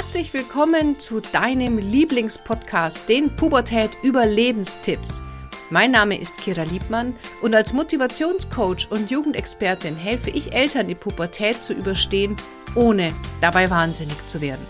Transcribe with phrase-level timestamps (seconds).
[0.00, 5.20] Herzlich willkommen zu deinem Lieblingspodcast, den Pubertät Überlebenstipps.
[5.68, 11.62] Mein Name ist Kira Liebmann und als Motivationscoach und Jugendexpertin helfe ich Eltern, die Pubertät
[11.62, 12.34] zu überstehen,
[12.74, 13.12] ohne
[13.42, 14.66] dabei wahnsinnig zu werden.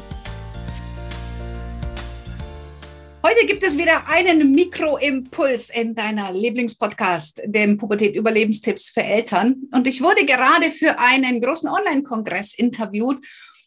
[3.24, 9.62] Heute gibt es wieder einen Mikroimpuls in deiner Lieblingspodcast, dem Pubertät Überlebenstipps für Eltern.
[9.70, 13.24] Und ich wurde gerade für einen großen Online-Kongress interviewt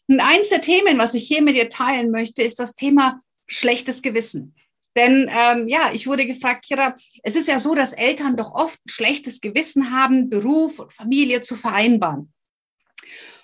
[0.08, 4.02] und eins der Themen, was ich hier mit dir teilen möchte, ist das Thema schlechtes
[4.02, 4.54] Gewissen.
[4.96, 8.78] Denn ähm, ja, ich wurde gefragt, Kira, es ist ja so, dass Eltern doch oft
[8.86, 12.32] ein schlechtes Gewissen haben, Beruf und Familie zu vereinbaren.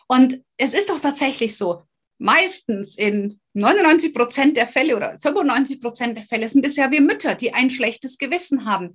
[0.07, 1.83] Und es ist doch tatsächlich so,
[2.19, 7.01] meistens in 99 Prozent der Fälle oder 95 Prozent der Fälle sind es ja wir
[7.01, 8.95] Mütter, die ein schlechtes Gewissen haben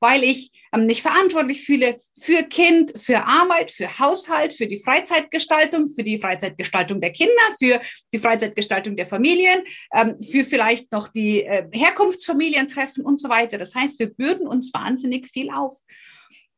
[0.00, 5.88] weil ich ähm, mich verantwortlich fühle für Kind, für Arbeit, für Haushalt, für die Freizeitgestaltung,
[5.88, 7.80] für die Freizeitgestaltung der Kinder, für
[8.12, 9.62] die Freizeitgestaltung der Familien,
[9.94, 13.58] ähm, für vielleicht noch die äh, Herkunftsfamilientreffen und so weiter.
[13.58, 15.78] Das heißt, wir bürden uns wahnsinnig viel auf.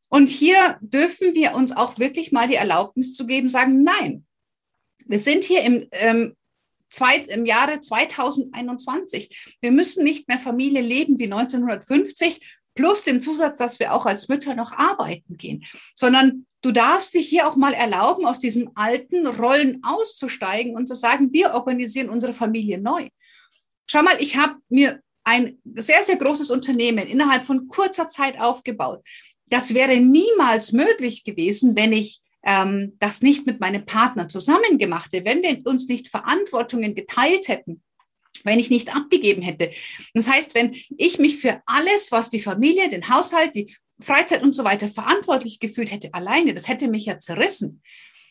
[0.08, 4.26] Und hier dürfen wir uns auch wirklich mal die Erlaubnis zu geben, sagen, nein,
[5.06, 6.36] wir sind hier im, ähm,
[6.90, 9.56] Zweit, im Jahre 2021.
[9.60, 14.28] Wir müssen nicht mehr Familie leben wie 1950, plus dem Zusatz, dass wir auch als
[14.28, 19.26] Mütter noch arbeiten gehen, sondern du darfst dich hier auch mal erlauben, aus diesen alten
[19.26, 23.08] Rollen auszusteigen und zu sagen, wir organisieren unsere Familie neu.
[23.86, 29.02] Schau mal, ich habe mir ein sehr, sehr großes Unternehmen innerhalb von kurzer Zeit aufgebaut.
[29.48, 35.12] Das wäre niemals möglich gewesen, wenn ich ähm, das nicht mit meinem Partner zusammen gemacht
[35.12, 37.82] hätte, wenn wir uns nicht Verantwortungen geteilt hätten
[38.44, 39.70] wenn ich nicht abgegeben hätte.
[40.14, 44.54] Das heißt, wenn ich mich für alles, was die Familie, den Haushalt, die Freizeit und
[44.54, 47.82] so weiter verantwortlich gefühlt hätte, alleine, das hätte mich ja zerrissen.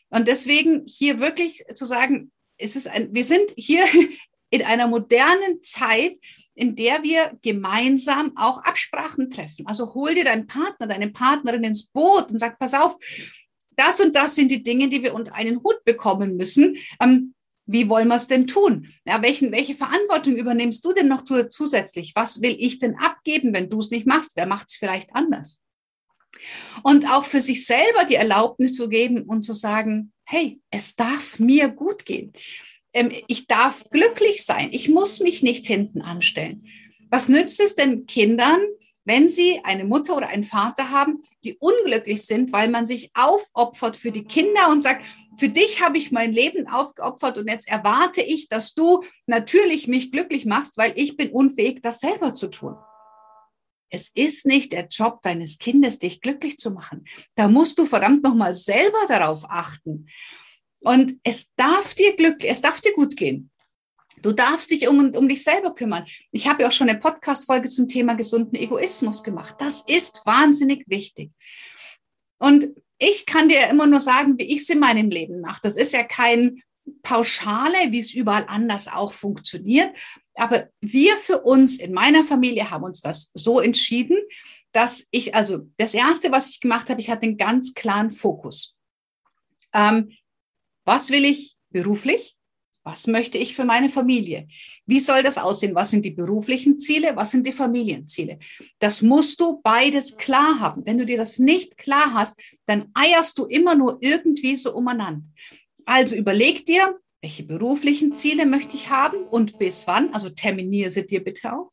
[0.09, 3.83] Und deswegen hier wirklich zu sagen, es ist ein, wir sind hier
[4.49, 6.17] in einer modernen Zeit,
[6.55, 9.65] in der wir gemeinsam auch Absprachen treffen.
[9.67, 12.97] Also hol dir deinen Partner, deine Partnerin ins Boot und sag, pass auf,
[13.77, 16.75] das und das sind die Dinge, die wir unter einen Hut bekommen müssen.
[17.01, 17.33] Ähm,
[17.71, 18.87] wie wollen wir es denn tun?
[19.05, 22.13] Ja, welchen, welche Verantwortung übernimmst du denn noch zusätzlich?
[22.15, 24.31] Was will ich denn abgeben, wenn du es nicht machst?
[24.35, 25.61] Wer macht es vielleicht anders?
[26.83, 31.37] Und auch für sich selber die Erlaubnis zu geben und zu sagen, hey, es darf
[31.39, 32.33] mir gut gehen.
[32.93, 34.69] Ähm, ich darf glücklich sein.
[34.71, 36.65] Ich muss mich nicht hinten anstellen.
[37.11, 38.61] Was nützt es denn Kindern,
[39.05, 43.97] wenn sie eine Mutter oder einen Vater haben, die unglücklich sind, weil man sich aufopfert
[43.97, 45.03] für die Kinder und sagt,
[45.39, 50.11] für dich habe ich mein Leben aufgeopfert und jetzt erwarte ich, dass du natürlich mich
[50.11, 52.75] glücklich machst, weil ich bin unfähig, das selber zu tun.
[53.89, 57.05] Es ist nicht der Job deines Kindes, dich glücklich zu machen.
[57.35, 60.07] Da musst du verdammt nochmal selber darauf achten.
[60.83, 63.49] Und es darf dir Glück, es darf dir gut gehen.
[64.21, 66.05] Du darfst dich um, um dich selber kümmern.
[66.31, 69.55] Ich habe ja auch schon eine Podcast-Folge zum Thema gesunden Egoismus gemacht.
[69.59, 71.31] Das ist wahnsinnig wichtig.
[72.37, 75.61] Und ich kann dir immer nur sagen, wie ich es in meinem Leben mache.
[75.63, 76.61] Das ist ja kein
[77.01, 79.95] Pauschale, wie es überall anders auch funktioniert.
[80.35, 84.17] Aber wir für uns in meiner Familie haben uns das so entschieden,
[84.71, 88.75] dass ich, also das Erste, was ich gemacht habe, ich hatte einen ganz klaren Fokus.
[89.73, 90.11] Ähm,
[90.85, 92.35] was will ich beruflich?
[92.89, 94.47] Was möchte ich für meine Familie?
[94.87, 95.75] Wie soll das aussehen?
[95.75, 97.15] Was sind die beruflichen Ziele?
[97.15, 98.39] Was sind die Familienziele?
[98.79, 100.83] Das musst du beides klar haben.
[100.87, 102.35] Wenn du dir das nicht klar hast,
[102.65, 105.29] dann eierst du immer nur irgendwie so umeinander.
[105.85, 110.11] Also überleg dir, welche beruflichen Ziele möchte ich haben und bis wann?
[110.15, 111.71] Also terminiere sie dir bitte auch.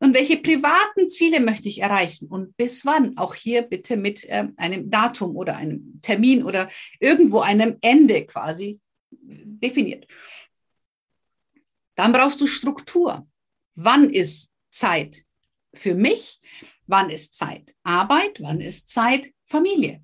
[0.00, 3.18] Und welche privaten Ziele möchte ich erreichen und bis wann?
[3.18, 6.70] Auch hier bitte mit äh, einem Datum oder einem Termin oder
[7.00, 8.80] irgendwo einem Ende quasi
[9.10, 10.06] definiert.
[11.94, 13.26] Dann brauchst du Struktur.
[13.74, 15.24] Wann ist Zeit
[15.74, 16.40] für mich?
[16.86, 18.40] Wann ist Zeit Arbeit?
[18.40, 20.02] Wann ist Zeit Familie?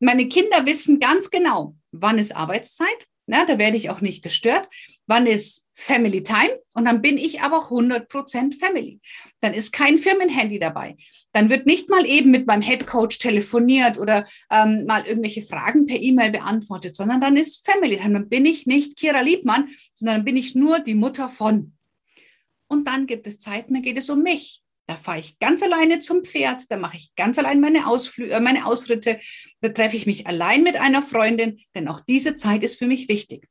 [0.00, 3.06] Meine Kinder wissen ganz genau, wann ist Arbeitszeit.
[3.26, 4.68] Na, da werde ich auch nicht gestört.
[5.06, 6.58] Wann ist Family Time?
[6.74, 9.00] Und dann bin ich aber 100% Family.
[9.40, 10.96] Dann ist kein Firmenhandy dabei.
[11.32, 15.86] Dann wird nicht mal eben mit meinem Head Coach telefoniert oder ähm, mal irgendwelche Fragen
[15.86, 18.14] per E-Mail beantwortet, sondern dann ist Family Time.
[18.14, 21.74] Dann bin ich nicht Kira Liebmann, sondern dann bin ich nur die Mutter von.
[22.66, 24.62] Und dann gibt es Zeiten, da geht es um mich.
[24.88, 28.40] Da fahre ich ganz alleine zum Pferd, da mache ich ganz allein meine, Ausflü äh,
[28.40, 29.20] meine Ausritte,
[29.60, 33.08] da treffe ich mich allein mit einer Freundin, denn auch diese Zeit ist für mich
[33.08, 33.48] wichtig.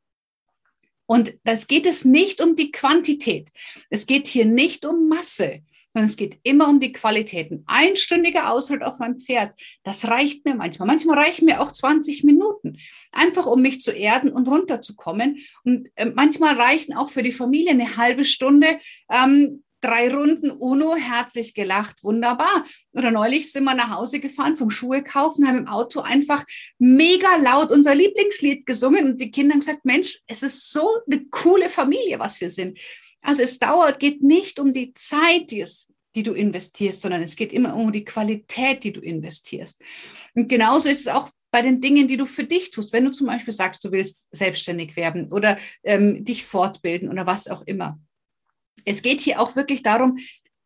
[1.08, 3.50] Und das geht es nicht um die Quantität.
[3.90, 5.62] Es geht hier nicht um Masse,
[5.94, 7.64] sondern es geht immer um die Qualitäten.
[7.66, 10.86] Einstündiger Ausritt auf meinem Pferd, das reicht mir manchmal.
[10.86, 12.78] Manchmal reichen mir auch 20 Minuten.
[13.12, 15.40] Einfach um mich zu erden und runterzukommen.
[15.64, 18.78] Und äh, manchmal reichen auch für die Familie eine halbe Stunde.
[19.10, 22.66] Ähm, drei Runden UNO, herzlich gelacht, wunderbar.
[22.94, 26.44] Oder neulich sind wir nach Hause gefahren vom Schuhe kaufen, haben im Auto einfach
[26.80, 31.26] mega laut unser Lieblingslied gesungen und die Kinder haben gesagt, Mensch, es ist so eine
[31.26, 32.80] coole Familie, was wir sind.
[33.22, 37.36] Also es dauert, geht nicht um die Zeit, die, es, die du investierst, sondern es
[37.36, 39.82] geht immer um die Qualität, die du investierst.
[40.34, 42.94] Und genauso ist es auch bei den Dingen, die du für dich tust.
[42.94, 47.48] Wenn du zum Beispiel sagst, du willst selbstständig werden oder ähm, dich fortbilden oder was
[47.48, 48.00] auch immer
[48.88, 50.18] es geht hier auch wirklich darum,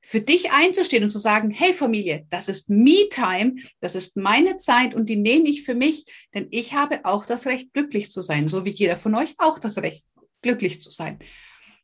[0.04, 4.94] für dich einzustehen und zu sagen, hey Familie, das ist Me-Time, das ist meine Zeit
[4.94, 8.48] und die nehme ich für mich, denn ich habe auch das Recht, glücklich zu sein,
[8.48, 10.06] so wie jeder von euch auch das Recht,
[10.42, 11.20] glücklich zu sein.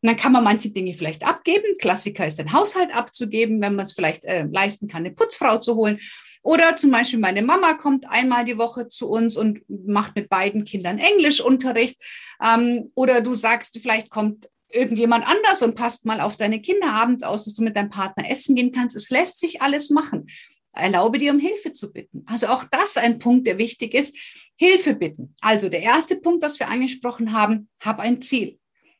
[0.01, 1.66] Und dann kann man manche Dinge vielleicht abgeben.
[1.80, 5.75] Klassiker ist den Haushalt abzugeben, wenn man es vielleicht äh, leisten kann, eine Putzfrau zu
[5.75, 6.00] holen.
[6.44, 10.66] Oder zum Beispiel meine Mama kommt einmal die Woche zu uns und macht mit beiden
[10.66, 12.00] Kindern Englischunterricht.
[12.44, 17.24] Ähm, oder du sagst, vielleicht kommt irgendjemand anders und passt mal auf deine Kinder abends
[17.24, 18.96] aus, dass du mit deinem Partner essen gehen kannst.
[18.96, 20.28] Es lässt sich alles machen.
[20.74, 22.24] Erlaube dir, um Hilfe zu bitten.
[22.28, 24.16] Also auch das ein Punkt, der wichtig ist.
[24.56, 25.36] Hilfe bitten.
[25.42, 28.60] Also der erste Punkt, was wir angesprochen haben, hab ein Ziel.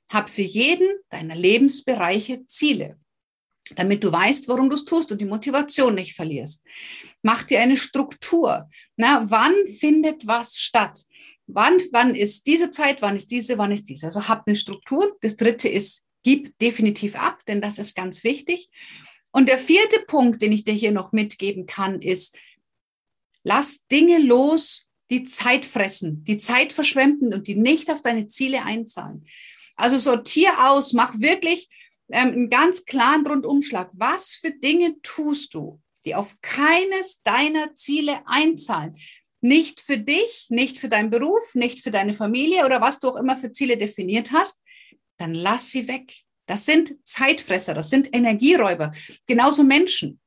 [0.10, 2.98] Hab für jeden deiner Lebensbereiche Ziele,
[3.76, 6.64] damit du weißt, warum du es tust und die Motivation nicht verlierst.
[7.22, 8.70] Mach dir eine Struktur.
[8.96, 11.04] Na, wann findet was statt?
[11.48, 14.08] Wann, wann ist diese Zeit, wann ist diese, wann ist diese.
[14.08, 15.18] Also habt eine Struktur.
[15.22, 18.70] Das dritte ist, gib definitiv ab, denn das ist ganz wichtig.
[19.32, 22.38] Und der vierte Punkt, den ich dir hier noch mitgeben kann, ist,
[23.44, 28.64] lass Dinge los, die Zeit fressen, die Zeit verschwenden und die nicht auf deine Ziele
[28.64, 29.26] einzahlen.
[29.78, 31.70] Also sortier aus, mach wirklich
[32.10, 33.90] ähm, einen ganz klaren Rundumschlag.
[33.94, 38.98] Was für Dinge tust du, die auf keines deiner Ziele einzahlen?
[39.42, 43.16] Nicht für dich, nicht für deinen Beruf, nicht für deine Familie oder was du auch
[43.16, 44.62] immer für Ziele definiert hast,
[45.18, 46.14] dann lass sie weg.
[46.48, 48.94] Das sind Zeitfresser, das sind Energieräuber.
[49.26, 50.20] Genauso Menschen.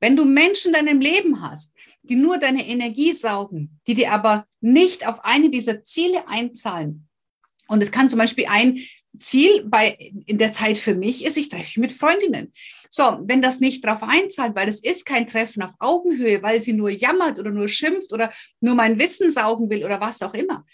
[0.00, 4.46] Wenn du Menschen in deinem Leben hast, die nur deine Energie saugen, die dir aber
[4.60, 7.08] nicht auf eine dieser Ziele einzahlen,
[7.68, 8.78] und es kann zum Beispiel ein
[9.18, 12.52] Ziel bei, in der Zeit für mich ist, ich treffe mich mit Freundinnen.
[12.90, 16.72] So, wenn das nicht darauf einzahlt, weil es ist kein Treffen auf Augenhöhe, weil sie
[16.72, 20.64] nur jammert oder nur schimpft oder nur mein Wissen saugen will oder was auch immer,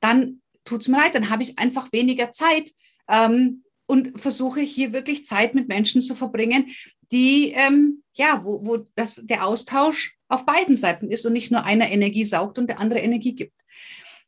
[0.00, 2.70] dann tut es mir leid, dann habe ich einfach weniger Zeit
[3.08, 6.72] ähm, und versuche hier wirklich Zeit mit Menschen zu verbringen,
[7.10, 11.64] die, ähm, ja, wo, wo das, der Austausch auf beiden Seiten ist und nicht nur
[11.64, 13.54] einer Energie saugt und der andere Energie gibt.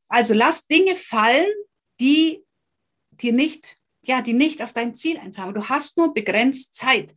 [0.08, 1.46] Also lass Dinge fallen,
[2.00, 2.43] die
[3.22, 5.54] dir nicht, ja, die nicht auf dein Ziel einzahlen.
[5.54, 7.14] Du hast nur begrenzt Zeit.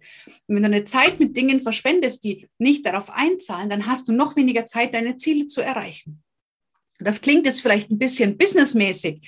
[0.47, 4.13] Und wenn du eine Zeit mit Dingen verschwendest, die nicht darauf einzahlen, dann hast du
[4.13, 6.23] noch weniger Zeit, deine Ziele zu erreichen.
[6.99, 9.21] Das klingt jetzt vielleicht ein bisschen businessmäßig,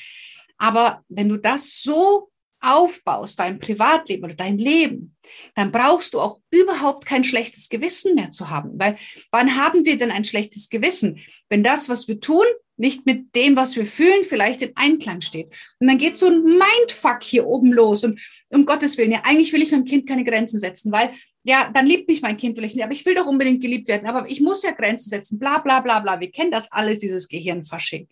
[0.57, 2.31] aber wenn du das so
[2.61, 5.15] aufbaust, dein Privatleben oder dein Leben,
[5.55, 8.71] dann brauchst du auch überhaupt kein schlechtes Gewissen mehr zu haben.
[8.75, 8.97] Weil
[9.31, 11.19] wann haben wir denn ein schlechtes Gewissen?
[11.49, 12.45] Wenn das, was wir tun,
[12.79, 15.47] nicht mit dem, was wir fühlen, vielleicht in Einklang steht.
[15.79, 18.05] Und dann geht so ein Mindfuck hier oben los.
[18.05, 18.19] Und
[18.49, 21.11] um Gottes Willen, ja, eigentlich will ich meinem Kind keine Grenzen setzen, weil
[21.43, 24.07] ja, dann liebt mich mein Kind vielleicht nicht, aber ich will doch unbedingt geliebt werden,
[24.07, 26.19] aber ich muss ja Grenzen setzen, bla bla bla bla.
[26.19, 28.07] Wir kennen das alles, dieses Gehirnfasching.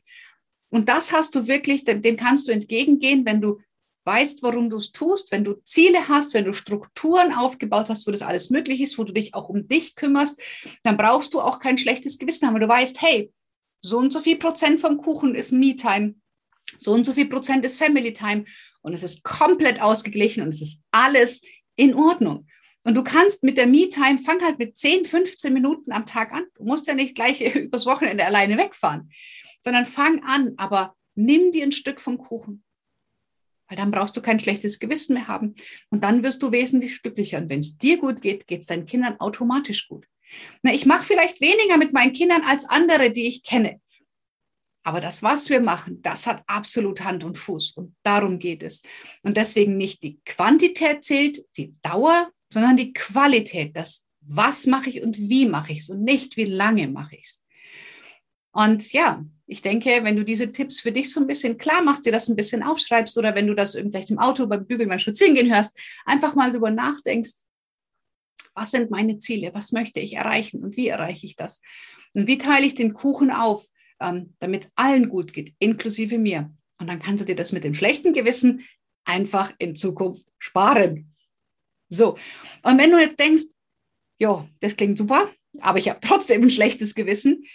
[0.70, 3.60] Und das hast du wirklich, dem, dem kannst du entgegengehen, wenn du
[4.08, 8.12] weißt, warum du es tust, wenn du Ziele hast, wenn du Strukturen aufgebaut hast, wo
[8.12, 10.42] das alles möglich ist, wo du dich auch um dich kümmerst,
[10.82, 13.32] dann brauchst du auch kein schlechtes Gewissen haben, weil du weißt, hey,
[13.82, 16.16] so und so viel Prozent vom Kuchen ist Me-Time,
[16.80, 18.46] so und so viel Prozent ist Family-Time
[18.82, 21.42] und es ist komplett ausgeglichen und es ist alles
[21.76, 22.48] in Ordnung.
[22.84, 26.46] Und du kannst mit der Me-Time, fang halt mit 10, 15 Minuten am Tag an.
[26.56, 29.12] Du musst ja nicht gleich übers Wochenende alleine wegfahren,
[29.64, 32.64] sondern fang an, aber nimm dir ein Stück vom Kuchen.
[33.68, 35.56] Weil dann brauchst du kein schlechtes Gewissen mehr haben.
[35.90, 37.38] Und dann wirst du wesentlich glücklicher.
[37.38, 40.06] Und wenn es dir gut geht, geht es deinen Kindern automatisch gut.
[40.62, 43.80] Na, ich mache vielleicht weniger mit meinen Kindern als andere, die ich kenne.
[44.84, 47.72] Aber das, was wir machen, das hat absolut Hand und Fuß.
[47.72, 48.84] Und darum geht es.
[49.24, 53.76] Und deswegen nicht die Quantität zählt, die Dauer, sondern die Qualität.
[53.76, 57.26] Das, was mache ich und wie mache ich es und nicht, wie lange mache ich
[57.26, 57.44] es.
[58.52, 62.06] Und ja, ich denke, wenn du diese Tipps für dich so ein bisschen klar machst,
[62.06, 65.00] dir das ein bisschen aufschreibst oder wenn du das vielleicht im Auto beim Bügeln beim
[65.00, 67.32] Spazierengehen hörst, einfach mal darüber nachdenkst,
[68.54, 69.52] was sind meine Ziele?
[69.54, 71.62] Was möchte ich erreichen und wie erreiche ich das?
[72.14, 73.66] Und wie teile ich den Kuchen auf,
[74.02, 76.52] ähm, damit allen gut geht, inklusive mir?
[76.80, 78.68] Und dann kannst du dir das mit dem schlechten Gewissen
[79.06, 81.16] einfach in Zukunft sparen.
[81.90, 82.18] So,
[82.64, 83.44] und wenn du jetzt denkst,
[84.20, 87.46] ja, das klingt super, aber ich habe trotzdem ein schlechtes Gewissen,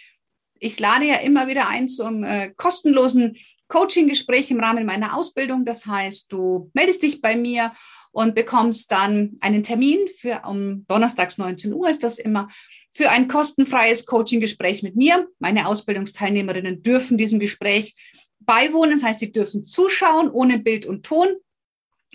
[0.62, 5.64] ich lade ja immer wieder ein zum äh, kostenlosen Coaching-Gespräch im Rahmen meiner Ausbildung.
[5.64, 7.72] Das heißt, du meldest dich bei mir
[8.12, 12.48] und bekommst dann einen Termin für um donnerstags 19 Uhr ist das immer
[12.90, 15.26] für ein kostenfreies Coaching-Gespräch mit mir.
[15.38, 17.96] Meine Ausbildungsteilnehmerinnen dürfen diesem Gespräch
[18.38, 18.92] beiwohnen.
[18.92, 21.28] Das heißt, sie dürfen zuschauen ohne Bild und Ton.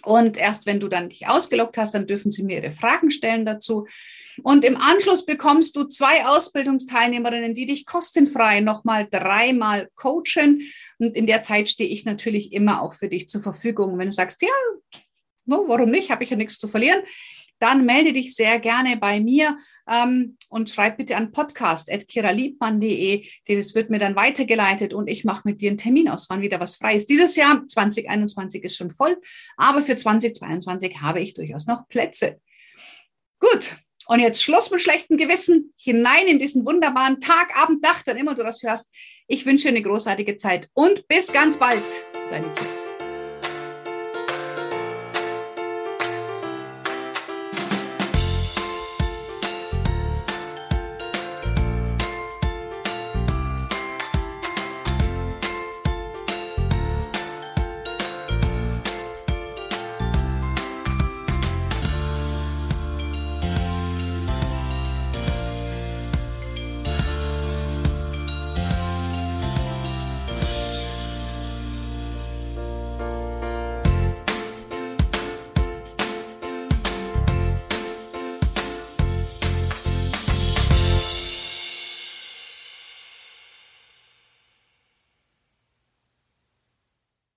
[0.03, 3.45] Und erst wenn du dann dich ausgeloggt hast, dann dürfen sie mir ihre Fragen stellen
[3.45, 3.87] dazu.
[4.43, 10.61] Und im Anschluss bekommst du zwei Ausbildungsteilnehmerinnen, die dich kostenfrei nochmal dreimal coachen.
[10.99, 13.97] Und in der Zeit stehe ich natürlich immer auch für dich zur Verfügung.
[13.97, 14.49] Wenn du sagst, ja,
[15.45, 17.01] warum nicht, habe ich ja nichts zu verlieren,
[17.59, 19.57] dann melde dich sehr gerne bei mir
[19.89, 23.25] ähm, und schreib bitte an podcast.kiraliebmann.de.
[23.47, 26.59] Das wird mir dann weitergeleitet und ich mache mit dir einen Termin aus, wann wieder
[26.59, 27.09] was frei ist.
[27.09, 29.17] Dieses Jahr 2021 ist schon voll,
[29.57, 32.39] aber für 2022 habe ich durchaus noch Plätze.
[33.39, 33.77] Gut,
[34.07, 38.35] und jetzt Schluss mit schlechtem Gewissen, hinein in diesen wunderbaren Tag, Abend, Nacht, wann immer
[38.35, 38.89] du das hörst.
[39.27, 41.83] Ich wünsche dir eine großartige Zeit und bis ganz bald.
[42.29, 42.86] Deine Kira.